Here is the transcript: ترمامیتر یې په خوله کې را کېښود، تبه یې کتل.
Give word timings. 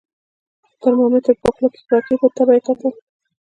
ترمامیتر 0.81 1.33
یې 1.35 1.39
په 1.43 1.49
خوله 1.53 1.69
کې 1.73 1.81
را 1.91 1.99
کېښود، 2.05 2.33
تبه 2.37 2.53
یې 2.57 2.61
کتل. 2.67 2.93